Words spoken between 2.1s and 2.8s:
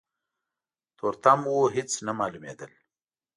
مالومېدل.